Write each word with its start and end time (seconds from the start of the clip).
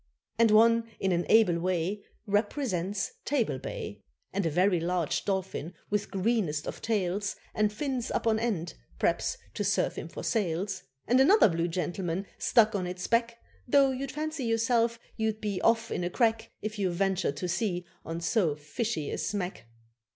And 0.39 0.49
one 0.49 0.89
in 0.99 1.11
an 1.11 1.27
able 1.29 1.59
way 1.59 2.03
Represents 2.25 3.11
Table 3.23 3.59
Bay, 3.59 4.01
And 4.33 4.47
a 4.47 4.49
very 4.49 4.79
large 4.79 5.25
dolphin 5.25 5.75
with 5.91 6.09
greenest 6.09 6.67
of 6.67 6.81
tails, 6.81 7.35
And 7.53 7.71
fins 7.71 8.09
up 8.09 8.25
on 8.25 8.39
end, 8.39 8.73
p'r'aps 8.97 9.37
to 9.53 9.63
serve 9.63 9.97
him 9.97 10.07
for 10.07 10.23
sails, 10.23 10.81
And 11.05 11.19
another 11.19 11.47
blue 11.49 11.67
gentleman 11.67 12.25
stuck 12.39 12.73
on 12.73 12.87
its 12.87 13.05
back, 13.05 13.37
Though 13.67 13.91
you'd 13.91 14.11
fancy 14.13 14.45
yourself 14.45 14.97
you'd 15.17 15.39
be 15.39 15.61
off 15.61 15.91
in 15.91 16.03
a 16.03 16.09
crack 16.09 16.49
If 16.63 16.79
you 16.79 16.89
ventured 16.89 17.37
to 17.37 17.47
sea 17.47 17.85
on 18.03 18.21
so 18.21 18.55
fishy 18.55 19.11
a 19.11 19.19
smack. 19.19 19.67